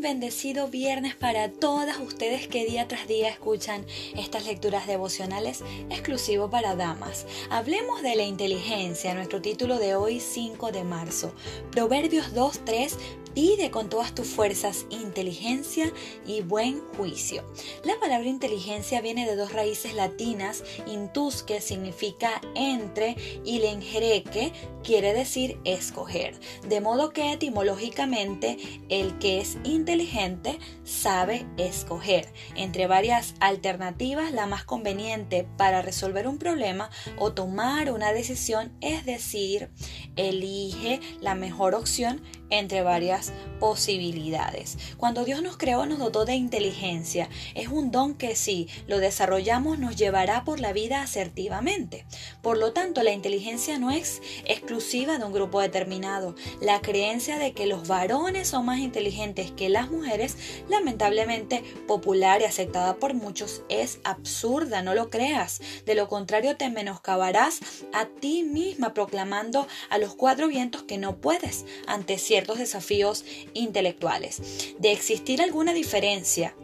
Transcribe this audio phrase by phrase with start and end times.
[0.00, 3.84] bendecido viernes para todas ustedes que día tras día escuchan
[4.16, 7.26] estas lecturas devocionales exclusivo para damas.
[7.50, 11.34] Hablemos de la inteligencia, nuestro título de hoy 5 de marzo.
[11.70, 12.96] Proverbios 2.3
[13.34, 15.92] Pide con todas tus fuerzas inteligencia
[16.26, 17.44] y buen juicio.
[17.84, 24.52] La palabra inteligencia viene de dos raíces latinas, intus que significa entre y lenjereque
[24.82, 26.38] quiere decir escoger.
[26.68, 28.56] De modo que etimológicamente
[28.88, 36.38] el que es inteligente sabe escoger entre varias alternativas la más conveniente para resolver un
[36.38, 39.70] problema o tomar una decisión, es decir,
[40.16, 43.19] elige la mejor opción entre varias
[43.58, 44.78] posibilidades.
[44.96, 47.28] Cuando Dios nos creó nos dotó de inteligencia.
[47.54, 52.04] Es un don que si lo desarrollamos nos llevará por la vida asertivamente.
[52.42, 56.34] Por lo tanto, la inteligencia no es exclusiva de un grupo determinado.
[56.60, 60.36] La creencia de que los varones son más inteligentes que las mujeres,
[60.68, 65.60] lamentablemente popular y aceptada por muchos, es absurda, no lo creas.
[65.86, 67.60] De lo contrario, te menoscabarás
[67.92, 73.09] a ti misma proclamando a los cuatro vientos que no puedes ante ciertos desafíos
[73.54, 74.74] intelectuales.
[74.78, 76.54] De existir alguna diferencia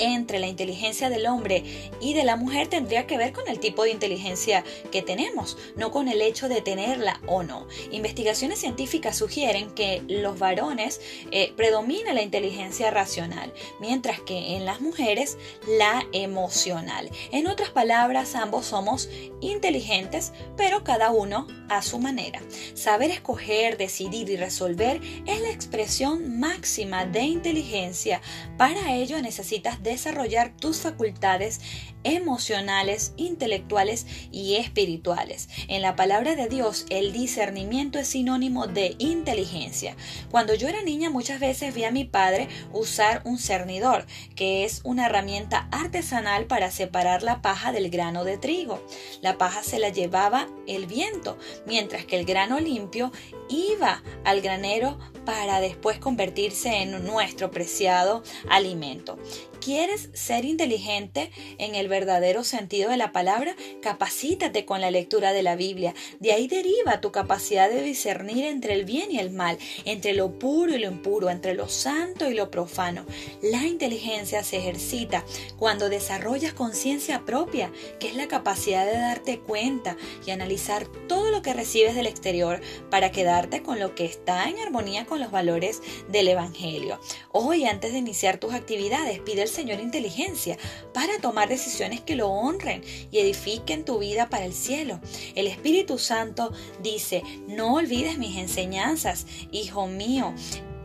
[0.00, 1.62] entre la inteligencia del hombre
[2.00, 5.90] y de la mujer tendría que ver con el tipo de inteligencia que tenemos, no
[5.90, 7.68] con el hecho de tenerla o no.
[7.90, 14.80] Investigaciones científicas sugieren que los varones eh, predomina la inteligencia racional, mientras que en las
[14.80, 17.10] mujeres la emocional.
[17.30, 19.08] En otras palabras, ambos somos
[19.40, 22.40] inteligentes, pero cada uno a su manera.
[22.74, 28.20] Saber escoger, decidir y resolver es la expresión máxima de inteligencia.
[28.58, 31.60] Para ello necesitas desarrollar tus facultades
[32.04, 35.48] emocionales, intelectuales y espirituales.
[35.68, 39.96] En la palabra de Dios, el discernimiento es sinónimo de inteligencia.
[40.30, 44.80] Cuando yo era niña muchas veces vi a mi padre usar un cernidor, que es
[44.84, 48.84] una herramienta artesanal para separar la paja del grano de trigo.
[49.22, 53.12] La paja se la llevaba el viento, mientras que el grano limpio
[53.48, 54.98] iba al granero
[55.30, 59.16] para después convertirse en nuestro preciado alimento.
[59.60, 63.54] ¿Quieres ser inteligente en el verdadero sentido de la palabra?
[63.82, 65.94] Capacítate con la lectura de la Biblia.
[66.18, 70.38] De ahí deriva tu capacidad de discernir entre el bien y el mal, entre lo
[70.38, 73.04] puro y lo impuro, entre lo santo y lo profano.
[73.42, 75.26] La inteligencia se ejercita
[75.58, 77.70] cuando desarrollas conciencia propia,
[78.00, 82.62] que es la capacidad de darte cuenta y analizar todo lo que recibes del exterior
[82.90, 87.00] para quedarte con lo que está en armonía con los valores del Evangelio.
[87.32, 90.58] Hoy, antes de iniciar tus actividades, pide al Señor inteligencia
[90.92, 95.00] para tomar decisiones que lo honren y edifiquen tu vida para el cielo.
[95.34, 100.34] El Espíritu Santo dice, no olvides mis enseñanzas, hijo mío.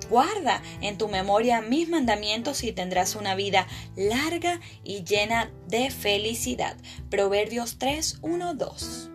[0.10, 6.78] Guarda en tu memoria mis mandamientos y tendrás una vida larga y llena de felicidad.
[7.10, 9.10] Proverbios 3, 1, 2.